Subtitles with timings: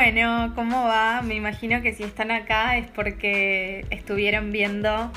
[0.00, 1.22] Bueno, ¿cómo va?
[1.22, 5.10] Me imagino que si están acá es porque estuvieron viendo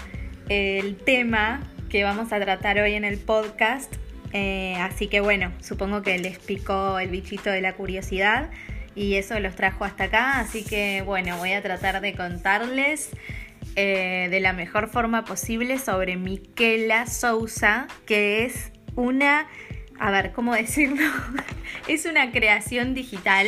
[0.49, 3.93] el tema que vamos a tratar hoy en el podcast.
[4.33, 8.49] Eh, así que bueno, supongo que les picó el bichito de la curiosidad
[8.95, 10.39] y eso los trajo hasta acá.
[10.39, 13.11] Así que bueno, voy a tratar de contarles
[13.75, 19.45] eh, de la mejor forma posible sobre Miquela Sousa, que es una,
[19.99, 21.07] a ver, ¿cómo decirlo?
[21.87, 23.47] es una creación digital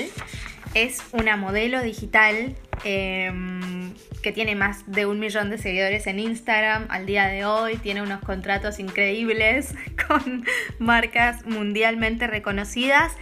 [0.73, 6.87] es una modelo digital em, que tiene más de un millón de seguidores en Instagram
[6.89, 9.75] al día de hoy, tiene unos contratos increíbles
[10.07, 10.45] con
[10.79, 13.13] marcas mundialmente reconocidas,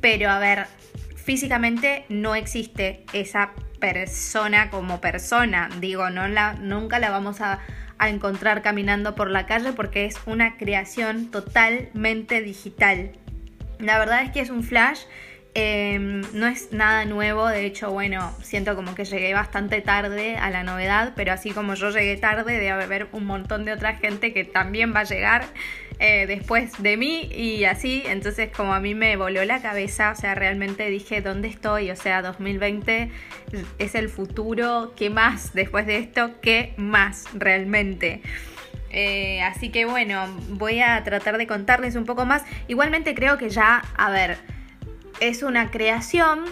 [0.00, 0.66] pero a ver,
[1.16, 7.60] físicamente no existe esa persona como persona, digo, no la, nunca la vamos a,
[7.98, 13.12] a encontrar caminando por la calle porque es una creación totalmente digital.
[13.78, 15.00] La verdad es que es un flash
[15.56, 20.50] Em, no es nada nuevo, de hecho, bueno, siento como que llegué bastante tarde a
[20.50, 24.32] la novedad, pero así como yo llegué tarde, debe haber un montón de otra gente
[24.32, 25.44] que también va a llegar
[26.00, 30.16] eh, después de mí y así, entonces como a mí me voló la cabeza, o
[30.16, 31.88] sea, realmente dije, ¿dónde estoy?
[31.92, 33.12] O sea, 2020
[33.78, 36.32] es el futuro, ¿qué más después de esto?
[36.42, 38.22] ¿Qué más realmente?
[38.90, 42.42] Eh, así que bueno, voy a tratar de contarles un poco más.
[42.66, 44.36] Igualmente creo que ya, a ver,
[45.20, 46.44] es una creación,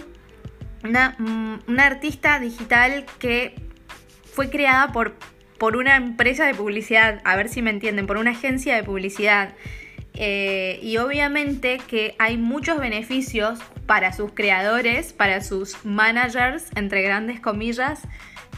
[0.83, 3.55] mm, una, artista digital que
[4.31, 5.15] fue creada por,
[5.57, 9.53] por, una empresa de publicidad, a ver si me entienden, por una agencia de publicidad.
[10.15, 17.39] Eh, y obviamente que hay muchos beneficios para sus creadores, para sus managers, entre grandes
[17.39, 18.01] comillas,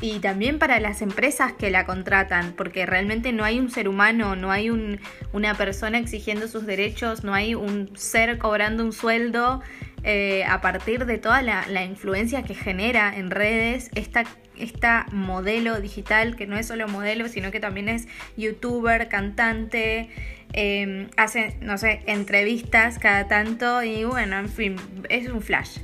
[0.01, 4.35] y también para las empresas que la contratan, porque realmente no hay un ser humano,
[4.35, 9.61] no hay una persona exigiendo sus derechos, no hay un ser cobrando un sueldo
[10.07, 14.23] eh, a partir de toda la, influencia que genera en redes esta,
[14.55, 18.07] esta modelo digital, que no es solo modelo, sino que también es
[18.37, 20.11] youtuber, cantante,
[20.53, 24.75] em, hace, no sé, entrevistas cada tanto y bueno, en fin,
[25.09, 25.79] es un flash.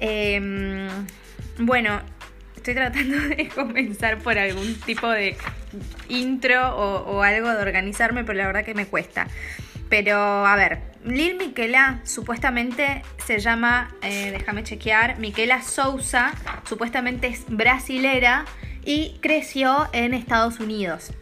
[0.00, 0.88] Em,
[1.58, 2.00] bueno,
[2.56, 5.36] estoy tratando de comenzar por algún tipo de
[6.08, 9.28] intro o algo de organizarme, pero la verdad que me cuesta.
[9.96, 16.32] Pero a ver, Lil Miquela supuestamente se llama, eh, déjame chequear, Miquela Sousa,
[16.68, 18.44] supuestamente es brasilera
[18.84, 21.12] y creció en Estados Unidos.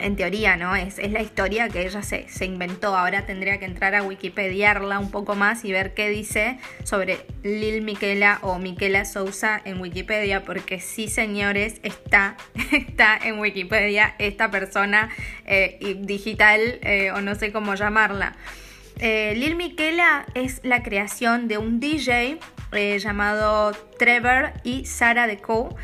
[0.00, 0.76] En teoría, ¿no?
[0.76, 2.96] Es, es la historia que ella se, se, inventó.
[2.96, 7.82] Ahora tendría que entrar a Wikipediarla un poco más y ver qué dice sobre Lil
[7.82, 12.36] Miquela o Miquela Sousa en Wikipedia, porque sí, señores, está,
[12.72, 15.10] está en Wikipedia esta persona
[15.44, 18.36] eh, digital eh, o no sé cómo llamarla.
[19.00, 22.38] Eh, Lil Miquela es la creación de un DJ
[22.98, 25.74] llamado Trevor y Sara Deco,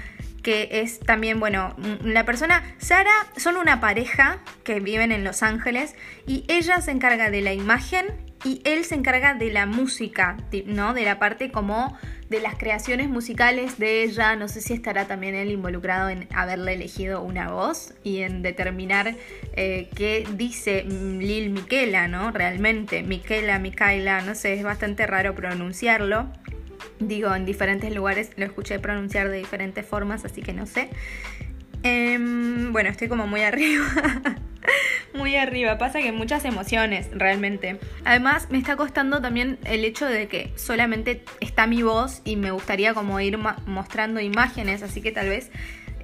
[0.44, 1.74] que es también, bueno,
[2.04, 5.96] la persona, Sara, son una pareja que viven en Los Ángeles
[6.26, 8.06] y ella se encarga de la imagen
[8.44, 10.92] y él se encarga de la música, ¿no?
[10.92, 14.36] De la parte como de las creaciones musicales de ella.
[14.36, 19.14] No sé si estará también él involucrado en haberle elegido una voz y en determinar
[19.54, 22.32] eh, qué dice Lil Miquela, ¿no?
[22.32, 26.28] Realmente, Miquela, Micaela, no sé, es bastante raro pronunciarlo.
[26.98, 30.88] Digo, en diferentes lugares lo escuché pronunciar de diferentes formas, así que no sé.
[31.82, 33.86] Em, bueno, estoy como muy arriba.
[35.14, 35.76] muy arriba.
[35.78, 37.78] Pasa que muchas emociones, realmente.
[38.04, 42.50] Además, me está costando también el hecho de que solamente está mi voz y me
[42.50, 45.50] gustaría como ir mostrando imágenes, así que tal vez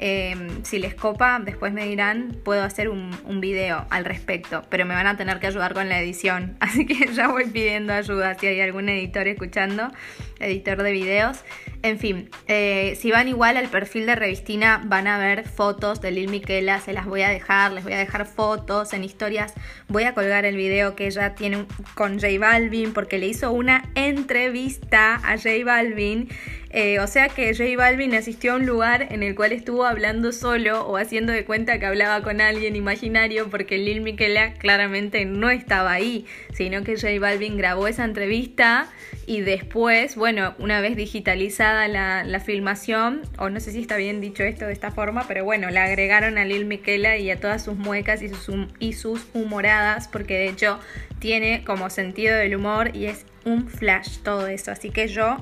[0.02, 4.94] Em, si les copa, después me dirán, puedo hacer un, video al respecto, pero me
[4.94, 6.56] van a tener que ayudar con la edición.
[6.60, 9.90] Así que ya voy pidiendo ayuda si hay algún editor escuchando,
[10.38, 11.44] editor de videos.
[11.82, 16.10] En fin, eh, si van igual al perfil de Revistina, van a ver fotos de
[16.10, 19.52] Lil Miquela, se las voy a dejar, les voy a dejar fotos en historias.
[19.88, 23.90] Voy a colgar el video que ella tiene con J Balvin, porque le hizo una
[23.94, 26.28] entrevista a J Balvin
[26.72, 30.30] eh, o sea que J Balvin asistió a un lugar en el cual estuvo hablando
[30.30, 35.50] solo o haciendo de cuenta que hablaba con alguien imaginario porque Lil Miquela claramente no
[35.50, 38.88] estaba ahí, sino que J Balvin grabó esa entrevista
[39.26, 44.44] y después, bueno, una vez digitalizada la, filmación, o no sé si está bien dicho
[44.44, 47.76] esto de esta forma, pero bueno, le agregaron a Lil Miquela y a todas sus
[47.76, 50.78] muecas y sus, y sus humoradas, porque de hecho
[51.18, 54.70] tiene como sentido del humor y es un flash todo eso.
[54.70, 55.36] Así que yo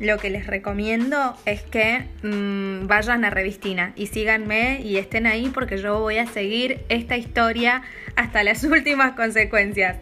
[0.00, 5.50] lo que les recomiendo es que mm, vayan a Revistina y síganme y estén ahí
[5.52, 7.82] porque yo voy a seguir esta historia
[8.16, 9.96] hasta las últimas consecuencias.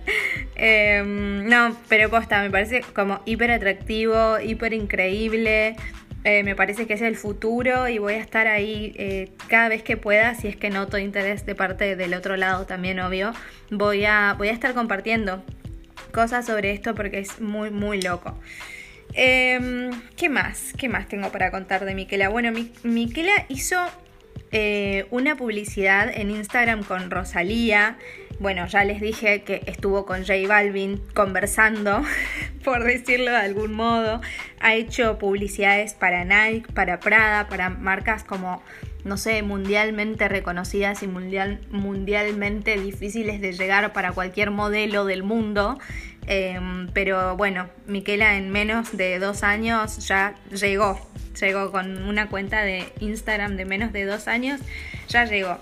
[0.54, 5.76] Em, no, pero costa, me parece como hiper atractivo, hiper increíble.
[6.24, 9.84] Eh, me parece que es el futuro y voy a estar ahí eh, cada vez
[9.84, 13.32] que pueda, si es que noto interés de parte del otro lado también, obvio.
[13.70, 15.44] Voy a, voy a estar compartiendo
[16.12, 18.36] cosas sobre esto porque es muy, muy loco.
[19.18, 20.74] Em, ¿Qué más?
[20.76, 22.28] ¿Qué más tengo para contar de Miquela?
[22.28, 22.52] Bueno,
[22.82, 23.78] Miquela hizo
[24.52, 27.96] eh, una publicidad en Instagram con Rosalía.
[28.40, 32.02] Bueno, ya les dije que estuvo con J Balvin conversando,
[32.64, 34.20] por decirlo de algún modo.
[34.60, 38.62] Ha hecho publicidades para Nike, para Prada, para marcas como,
[39.04, 45.78] no sé, mundialmente reconocidas y mundial, mundialmente difíciles de llegar para cualquier modelo del mundo.
[46.26, 51.00] Em, pero bueno, Miquela en menos de dos años ya llegó.
[51.40, 54.60] Llegó con una cuenta de Instagram de menos de dos años.
[55.08, 55.58] Ya llegó.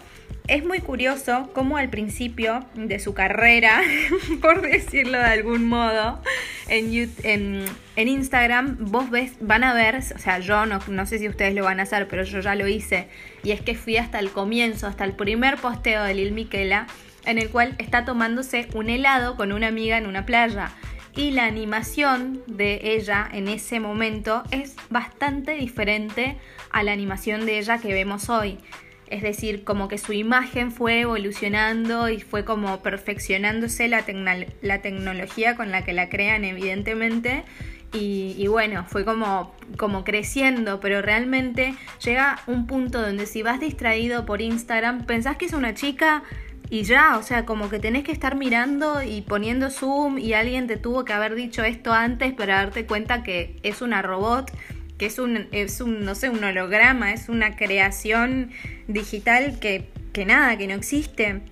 [0.47, 3.81] Es muy curioso cómo al principio de su carrera,
[4.43, 6.21] por decirlo de algún modo,
[6.69, 11.31] en, en, Instagram vos ves, van a ver, o sea, yo no, no sé si
[11.31, 13.09] ustedes lo van a hacer, pero yo ya lo hice,
[13.43, 16.89] y es que fui hasta el comienzo, hasta el primer posteo de Lil Miquela,
[17.27, 20.71] en el cual está tomándose un helado con una amiga en una playa.
[21.17, 26.37] Y la animación de ella en ese momento es bastante diferente
[26.71, 28.59] a la animación de ella que vemos hoy.
[29.07, 35.71] Es decir, como que su imagen fue evolucionando y fue como perfeccionándose la, tecnología con
[35.71, 37.45] la que la crean, evidentemente.
[37.93, 43.61] Y, y, bueno, fue como, como creciendo, pero realmente llega un punto donde si vas
[43.61, 46.25] distraído por Instagram, pensás que es una chica
[46.71, 50.67] y ya, o sea, como que tenés que estar mirando y poniendo zoom y alguien
[50.67, 54.51] te tuvo que haber dicho esto antes para darte cuenta que es una robot,
[54.97, 58.51] que es un, es un no sé, un holograma, es una creación
[58.89, 61.43] digital que, que nada, que no existe.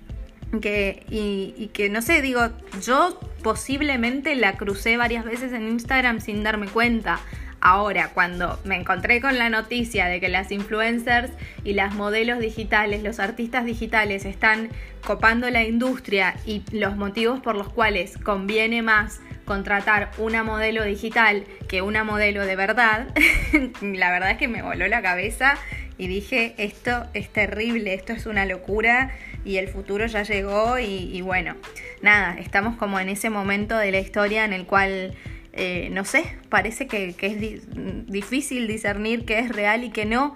[0.61, 2.49] Que, y, y que no sé, digo,
[2.85, 7.19] yo posiblemente la crucé varias veces en Instagram sin darme cuenta.
[7.65, 11.31] Ahora, cuando me encontré con la noticia de que las influencers
[11.63, 14.69] y las modelos digitales, los artistas digitales están
[15.05, 21.45] copando la industria y los motivos por los cuales conviene más contratar una modelo digital
[21.69, 23.07] que una modelo de verdad,
[23.81, 25.55] la verdad es que me voló la cabeza
[25.97, 29.11] y dije, esto es terrible, esto es una locura
[29.45, 31.55] y el futuro ya llegó y, bueno,
[32.01, 35.13] nada, estamos como en ese momento de la historia en el cual
[35.55, 40.33] eh, no sé, parece que, es difícil discernir qué es real y qué no.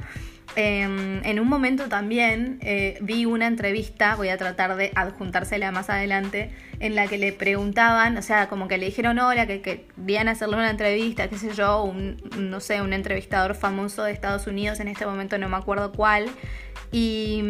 [0.56, 5.90] Em, en un momento también eh, vi una entrevista, voy a tratar de adjuntársela más
[5.90, 10.28] adelante, en la que le preguntaban, o sea, como que le dijeron hola, que, querían
[10.30, 14.80] hacerle una entrevista, qué sé yo, un, no sé, un entrevistador famoso de Estados Unidos,
[14.80, 16.28] en este momento no me acuerdo cuál.
[16.92, 17.44] Y,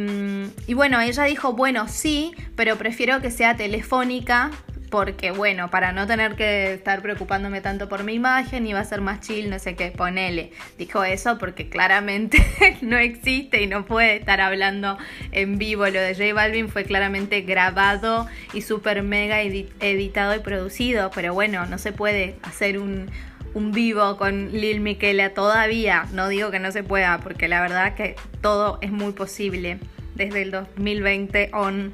[0.66, 4.52] y bueno, ella dijo, bueno, sí, pero prefiero que sea telefónica
[4.90, 9.02] porque bueno, para no tener que estar preocupándome tanto por mi imagen, iba a ser
[9.02, 10.52] más chill, no sé qué, ponele.
[10.78, 12.38] Dijo eso porque claramente
[12.82, 14.98] no existe y no puede estar hablando
[15.32, 15.86] en vivo.
[15.88, 21.66] Lo de J Balvin fue claramente grabado y súper mega editado y producido, pero bueno,
[21.66, 23.10] no se puede hacer un,
[23.54, 26.06] un vivo con Lil Miquela todavía.
[26.14, 29.80] No digo que no se pueda, porque la verdad que todo es muy posible
[30.16, 31.94] desde el 2020 on.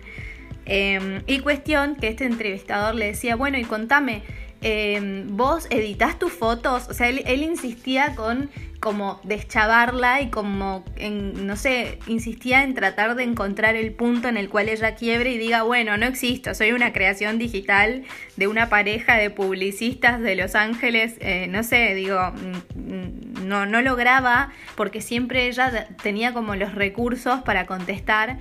[0.66, 4.24] Em, y cuestión que este entrevistador le decía, bueno, y contame,
[4.62, 11.56] em, vos editas tus fotos, o sea, él, insistía con como deschavarla y como, no
[11.56, 15.64] sé, insistía en tratar de encontrar el punto en el cual ella quiebre y diga,
[15.64, 18.04] bueno, no existo, soy una creación digital
[18.36, 22.20] de una pareja de publicistas de Los Ángeles, eh, no sé, digo,
[22.76, 28.40] mm, no, no lograba porque siempre ella tenía como los recursos para contestar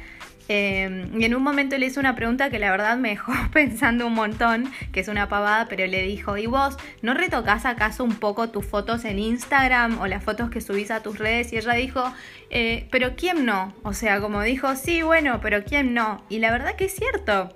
[0.54, 4.06] Em, y en un momento le hizo una pregunta que la verdad me dejó pensando
[4.06, 8.16] un montón, que es una pavada, pero le dijo, ¿y vos no retocas acaso un
[8.16, 11.54] poco tus fotos en Instagram o las fotos que subís a tus redes?
[11.54, 12.04] Y ella dijo,
[12.50, 13.74] eh, pero ¿quién no?
[13.82, 16.22] O sea, como dijo, sí, bueno, pero ¿quién no?
[16.28, 17.48] Y la verdad que es cierto.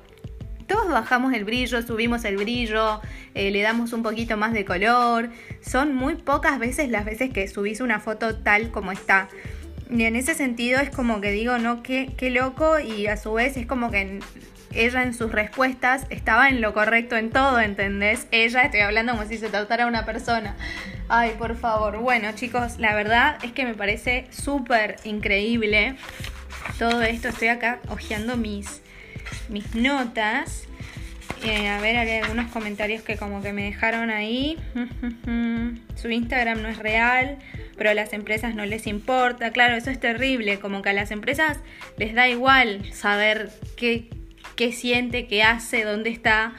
[0.66, 3.02] Todos bajamos el brillo, subimos el brillo,
[3.34, 5.28] eh, le damos un poquito más de color.
[5.60, 9.28] Son muy pocas veces las veces que subís una foto tal como está.
[9.90, 13.32] Y en ese sentido es como que digo, no, qué, qué loco y a su
[13.34, 14.20] vez es como que
[14.74, 18.26] ella en sus respuestas estaba en lo correcto en todo, ¿entendés?
[18.30, 20.56] Ella, estoy hablando como si se tratara una persona.
[21.08, 21.98] Ay, por favor.
[21.98, 25.96] Bueno, chicos, la verdad es que me parece súper increíble
[26.78, 27.28] todo esto.
[27.28, 28.82] Estoy acá hojeando mis,
[29.48, 30.64] mis notas.
[31.44, 34.58] Eh, a ver, hay algunos comentarios que como que me dejaron ahí.
[35.94, 37.38] Su Instagram no es real
[37.76, 39.50] pero a las empresas no les importa.
[39.50, 41.58] Claro, eso es terrible, como que a las empresas
[41.96, 44.08] les da igual saber qué,
[44.56, 46.54] qué siente, qué hace, dónde está.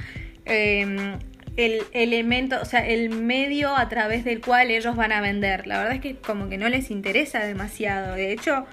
[0.45, 1.19] Em,
[1.57, 5.65] el elemento, o sea, el medio a través del cual ellos van a vender.
[5.65, 8.13] La verdad es que como que no les interesa demasiado.
[8.13, 8.65] De hecho,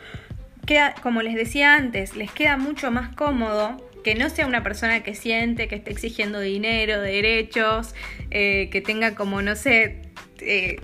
[0.66, 5.02] queda, como les decía antes, les queda mucho más cómodo que no sea una persona
[5.02, 7.94] que siente, que esté exigiendo dinero, derechos,
[8.30, 10.02] eh, que tenga como, no sé,
[10.40, 10.76] eh,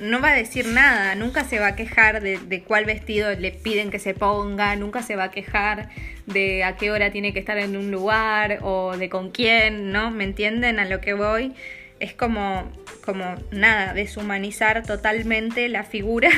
[0.00, 3.90] no va a decir nada, nunca se va a quejar de, cuál vestido le piden
[3.90, 5.90] que se ponga, nunca se va a quejar
[6.26, 10.10] de a qué hora tiene que estar en un lugar o de con quién, ¿no?
[10.10, 11.54] ¿Me entienden a lo que voy?
[12.00, 12.70] Es como,
[13.04, 16.30] como nada, deshumanizar totalmente la figura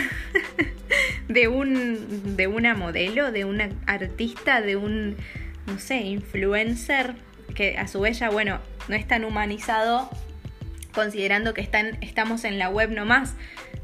[1.28, 5.16] de, un, de una modelo, de una artista, de un,
[5.66, 7.14] no sé, influencer,
[7.54, 10.10] que a su vez ya, bueno, no es tan humanizado
[10.92, 13.34] considerando que están, estamos en la web nomás.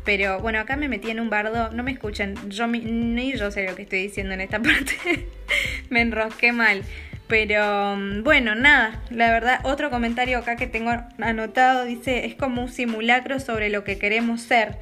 [0.05, 3.69] Pero bueno, acá me metí en un bardo, no me escuchan, yo ni yo sé
[3.69, 5.29] lo que estoy diciendo en esta parte,
[5.91, 6.83] me enrosqué mal.
[7.27, 12.63] Pero mm, bueno, nada, la verdad, otro comentario acá que tengo anotado dice, es como
[12.63, 14.79] un simulacro sobre lo que queremos ser.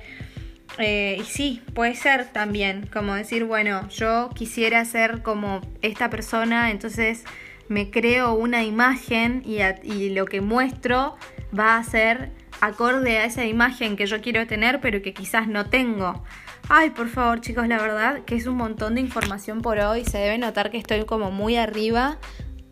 [0.78, 6.70] Eh, y sí, puede ser también, como decir, bueno, yo quisiera ser como esta persona,
[6.70, 7.24] entonces
[7.68, 11.16] me creo una imagen y, lo que muestro
[11.56, 12.30] va a ser
[12.60, 16.22] acorde a esa imagen que yo quiero tener, pero que quizás no tengo.
[16.68, 20.04] Ay, por favor, chicos, la verdad que es un montón de información por hoy.
[20.04, 22.18] Se debe notar que estoy como muy arriba.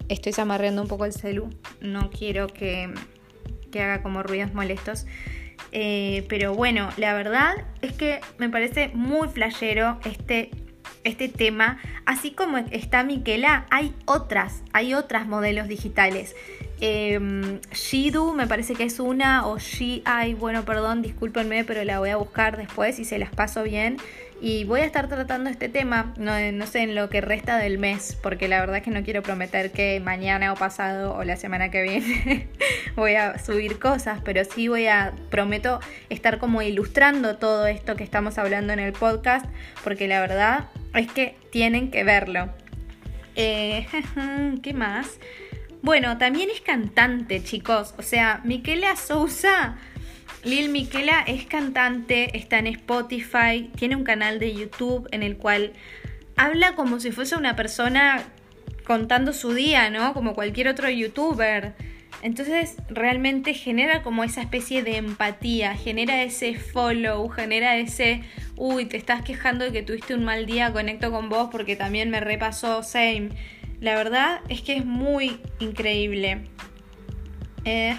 [0.09, 1.51] Estoy zamarreando un poco el celu.
[1.81, 2.93] No quiero que,
[3.71, 5.07] que haga como ruidos molestos.
[5.73, 10.51] Eh, pero bueno, la verdad es que me parece muy flashero este,
[11.05, 11.79] este tema.
[12.07, 16.35] Así como está Miquela, hay otras, hay otras modelos digitales.
[16.81, 22.01] Eh, Shidu me parece que es una, o She, ay, bueno, perdón, discúlpenme, pero la
[22.01, 23.99] voy a buscar después y se las paso bien.
[24.45, 27.79] Y voy a estar tratando este tema, no, no sé, en lo que resta del
[27.79, 31.37] mes, porque la verdad es que no quiero prometer que mañana o pasado o la
[31.37, 32.49] semana que viene
[32.97, 35.79] voy a subir cosas, pero sí voy a, prometo
[36.11, 39.47] estar como ilustrando todo esto que estamos hablando en el podcast,
[39.85, 42.49] porque la verdad es que tienen que verlo.
[43.37, 43.87] Eh,
[44.65, 45.21] ¿Qué más?
[45.83, 47.95] Bueno, también es cantante, chicos.
[47.97, 49.77] O sea, Miquela Sousa,
[50.45, 55.73] Lil Miquela es cantante, está en Spotify, tiene un canal de YouTube en el cual
[56.37, 58.25] habla como si fuese una persona
[58.85, 60.13] contando su día, ¿no?
[60.15, 61.75] Como cualquier otro youtuber.
[62.23, 68.23] Entonces realmente genera como esa especie de empatía, genera ese follow, genera ese,
[68.57, 72.11] uy, te estás quejando de que tuviste un mal día, conecto con vos porque también
[72.11, 73.31] me repasó, same.
[73.81, 76.43] La verdad es que es muy increíble.
[77.65, 77.97] Eh,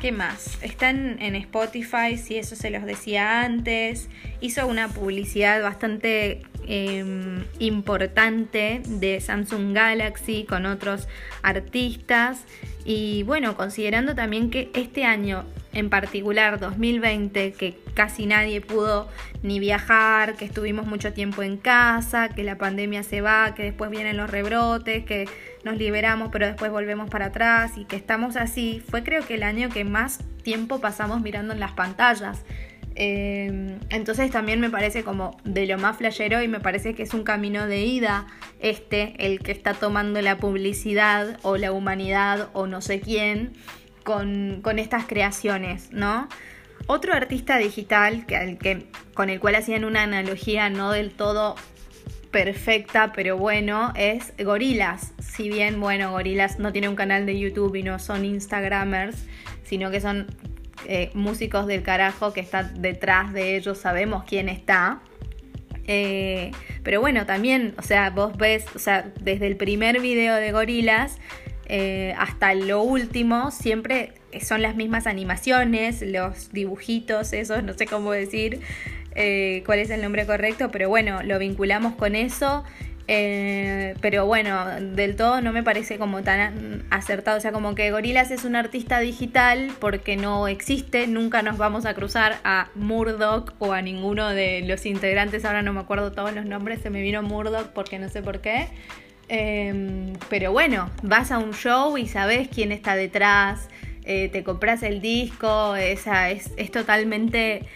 [0.00, 0.62] ¿Qué más?
[0.62, 4.08] Están en Spotify, si eso se los decía antes.
[4.40, 11.08] Hizo una publicidad bastante em, importante de Samsung Galaxy con otros
[11.42, 12.44] artistas.
[12.84, 19.08] Y bueno, considerando también que este año en particular 2020, que casi nadie pudo
[19.42, 23.90] ni viajar, que estuvimos mucho tiempo en casa, que la pandemia se va, que después
[23.90, 25.26] vienen los rebrotes, que
[25.64, 29.42] nos liberamos pero después volvemos para atrás y que estamos así, fue creo que el
[29.42, 32.44] año que más tiempo pasamos mirando en las pantallas.
[33.00, 37.14] Eh, entonces también me parece como de lo más flashero y me parece que es
[37.14, 38.26] un camino de ida
[38.58, 43.52] este, el que está tomando la publicidad o la humanidad o no sé quién
[44.02, 46.28] con, estas creaciones, ¿no?
[46.86, 51.56] Otro artista digital que, que, con el cual hacían una analogía no del todo
[52.30, 55.12] perfecta, pero bueno, es Gorilas.
[55.18, 59.26] Si bien, bueno, Gorilas no tiene un canal de YouTube y no son Instagramers,
[59.62, 60.26] sino que son
[60.86, 65.00] eh, músicos del carajo que están detrás de ellos, sabemos quién está.
[65.86, 66.50] Eh,
[66.82, 71.18] pero bueno, también, o sea, vos ves, o sea, desde el primer video de Gorilas
[71.66, 78.12] eh, hasta lo último, siempre son las mismas animaciones, los dibujitos, esos, no sé cómo
[78.12, 78.60] decir
[79.14, 82.64] eh, cuál es el nombre correcto, pero bueno, lo vinculamos con eso.
[83.10, 87.38] Eh, pero bueno, del todo no me parece como tan acertado.
[87.38, 91.06] O sea, como que Gorilas es un artista digital porque no existe.
[91.06, 95.46] Nunca nos vamos a cruzar a Murdoch o a ninguno de los integrantes.
[95.46, 96.80] Ahora no me acuerdo todos los nombres.
[96.82, 98.68] Se me vino Murdoch porque no sé por qué.
[99.28, 103.68] Em, pero bueno, vas a un show y sabes quién está detrás,
[104.04, 107.66] eh, te compras el disco, esa, es, es totalmente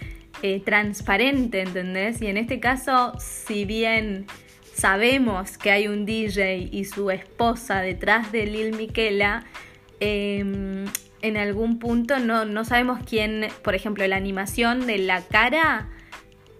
[0.42, 2.20] eh, transparente, ¿entendés?
[2.20, 4.26] Y en este caso, si bien
[4.74, 9.44] sabemos que hay un DJ y su esposa detrás de Lil Miquela,
[10.00, 10.84] em,
[11.22, 15.88] en algún punto no, no sabemos quién, por ejemplo, la animación de la cara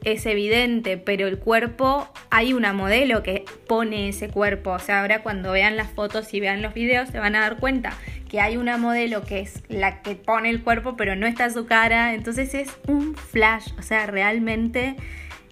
[0.05, 4.71] es evidente, pero el cuerpo, hay una modelo que pone ese cuerpo.
[4.71, 7.59] O sea, ahora cuando vean las fotos y vean los videos se van a dar
[7.59, 7.93] cuenta
[8.33, 11.67] que hay una modelo que es la que pone el cuerpo, pero no está su
[11.67, 12.15] cara.
[12.15, 14.97] Entonces es un flash, o sea, realmente,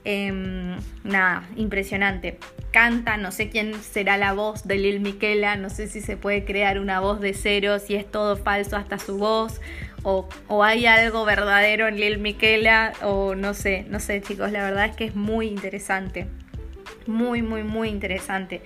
[0.04, 2.38] em, nada, impresionante.
[2.70, 6.46] Canta, no sé quién será la voz de Lil Miquela, no sé si se puede
[6.46, 9.60] crear una voz de cero, si es todo falso hasta su voz,
[10.02, 14.64] o, o hay algo verdadero en Lil Miquela, o no sé, no sé chicos, la
[14.64, 16.28] verdad es que es muy interesante.
[17.06, 18.62] Muy, muy, muy interesante.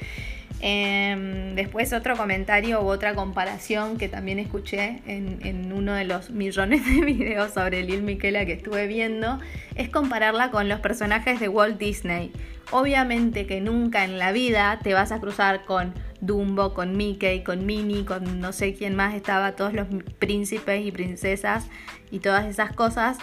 [0.60, 6.86] Em, después otro comentario u otra comparación que también escuché en, uno de los millones
[6.86, 9.40] de videos sobre Lil Miquela que estuve viendo
[9.74, 12.32] es compararla con los personajes de Walt Disney.
[12.70, 17.66] Obviamente que nunca en la vida te vas a cruzar con Dumbo, con Mickey, con
[17.66, 19.86] Minnie, con no sé quién más estaba, todos los
[20.18, 21.68] príncipes y princesas
[22.10, 23.18] y todas esas cosas.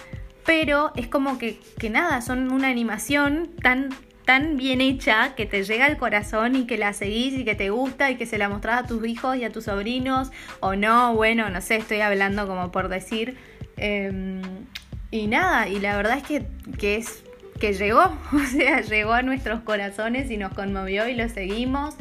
[0.45, 3.89] Pero es como que, que nada, son una animación tan
[4.31, 7.69] tan bien hecha que te llega al corazón y que la seguís y que te
[7.69, 11.13] gusta y que se la mostrás a tus hijos y a tus sobrinos o no,
[11.13, 13.35] bueno, no sé, estoy hablando como por decir.
[13.75, 14.41] Em,
[15.11, 16.45] y nada, y la verdad es que,
[16.79, 17.25] que es
[17.59, 21.95] que llegó, o sea, llegó a nuestros corazones y nos conmovió y lo seguimos.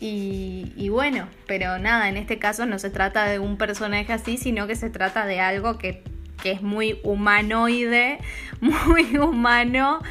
[0.00, 4.36] Y, y, bueno, pero nada, en este caso no se trata de un personaje así,
[4.36, 6.04] sino que se trata de algo que,
[6.42, 8.18] que es muy humanoide,
[8.60, 10.02] muy humano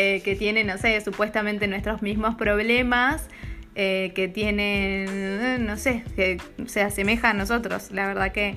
[0.00, 3.26] eh, que tiene, no sé, supuestamente nuestros mismos problemas,
[3.74, 7.90] eh, que tienen, no sé, que se asemeja a nosotros.
[7.90, 8.54] La verdad que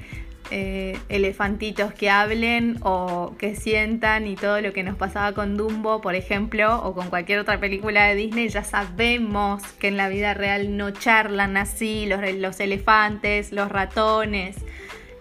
[0.51, 5.99] eh, elefantitos que hablen o que sientan y todo lo que nos pasaba con Dumbo,
[5.99, 10.35] por ejemplo, o con cualquier otra película de Disney, ya sabemos que en la vida
[10.35, 14.57] real no charlan así los, los elefantes, los ratones.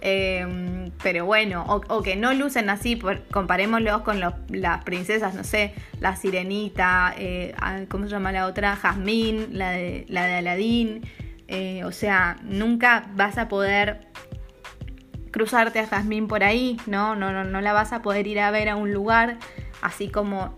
[0.03, 5.75] Em, pero bueno, o, que no lucen así, por, comparémoslos con las princesas, no sé,
[6.01, 8.77] la sirenita, eh, ah, ¿cómo se llama la otra?
[8.77, 11.03] Jazmín, la de, la de Aladín.
[11.49, 14.07] Eh, o sea, nunca vas a poder
[15.33, 17.17] cruzarte a Jazmín por ahí, ¿no?
[17.17, 19.39] No, no, no la vas a poder ir a ver a un lugar,
[19.83, 20.57] así como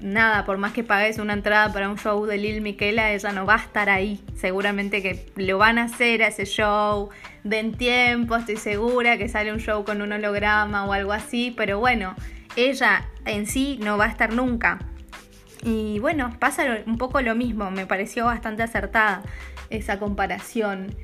[0.00, 3.46] nada, por más que pagues una entrada para un show de Lil Miquela, ella no
[3.46, 4.20] va a estar ahí.
[4.36, 7.10] Seguramente que lo van a hacer a ese show,
[7.44, 11.78] den tiempo, estoy segura que sale un show con un holograma o algo así, pero
[11.78, 12.14] bueno,
[12.56, 14.78] ella en sí no va a estar nunca.
[15.64, 19.22] Y bueno, pasa un poco lo mismo, me pareció bastante acertada
[19.70, 20.94] esa comparación.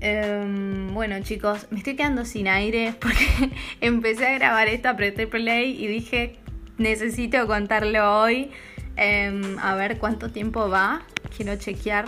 [0.00, 5.82] Em, bueno chicos, me estoy quedando sin aire porque empecé a grabar esto, apreté play
[5.82, 6.38] y dije,
[6.78, 8.50] necesito contarlo hoy.
[8.96, 11.02] Em, a ver cuánto tiempo va.
[11.36, 12.06] Quiero chequear.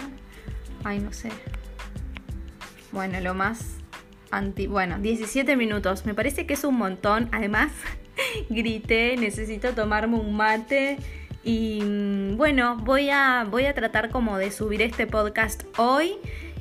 [0.85, 1.31] Ay, no sé.
[2.97, 3.77] Bueno, lo más
[4.31, 4.67] anti...
[4.67, 6.07] Bueno, 17 minutos.
[6.07, 7.29] Me parece que es un montón.
[7.31, 7.71] Además,
[8.49, 10.97] grité, necesito tomarme un mate.
[11.45, 16.15] Y mm, bueno, voy a, voy a tratar como de subir este podcast hoy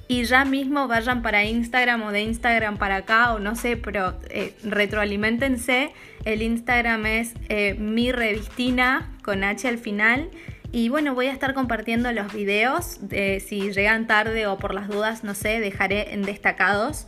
[0.09, 4.19] y ya mismo vayan para Instagram o de Instagram para acá o no sé, pero
[4.29, 5.93] eh, retroalimentense.
[6.25, 10.29] El Instagram es eh, mi revistina con H al final.
[10.71, 12.97] Y bueno, voy a estar compartiendo los videos.
[13.01, 17.07] De, si llegan tarde o por las dudas, no sé, dejaré en destacados.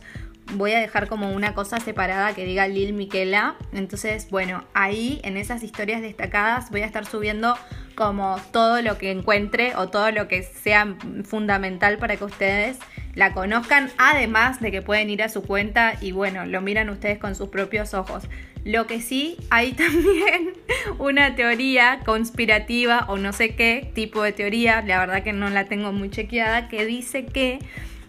[0.54, 3.56] Voy a dejar como una cosa separada que diga Lil Miquela.
[3.72, 7.54] Entonces, bueno, ahí en esas historias destacadas voy a estar subiendo
[7.94, 12.78] como todo lo que encuentre o todo lo que sea fundamental para que ustedes
[13.18, 17.18] la conozcan, además de que pueden ir a su cuenta y bueno, lo miran ustedes
[17.18, 18.22] con sus propios ojos.
[18.64, 20.54] Lo que sí, hay también
[20.98, 25.66] una teoría conspirativa o no sé qué tipo de teoría, la verdad que no la
[25.66, 27.60] tengo muy chequeada, que dice que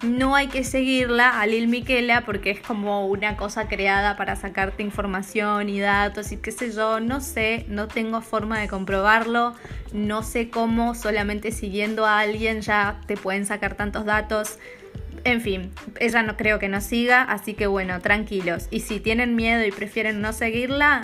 [0.01, 4.81] no hay que seguirla a Lil Miquela porque es como una cosa creada para sacarte
[4.81, 9.55] información y datos y qué sé yo, no sé, no tengo forma de comprobarlo,
[9.91, 14.57] no sé cómo solamente siguiendo a alguien ya te pueden sacar tantos datos.
[15.23, 18.67] En fin, ella no creo que nos siga, así que bueno, tranquilos.
[18.71, 21.03] Y si tienen miedo y prefieren no seguirla,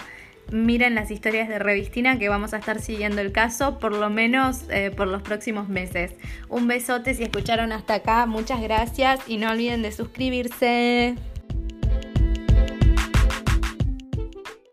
[0.52, 4.64] miren las historias de Revistina que vamos a estar siguiendo el caso por lo menos
[4.70, 6.14] eh, por los próximos meses.
[6.50, 11.16] Un besote si escucharon hasta acá, muchas gracias y no olviden de suscribirse.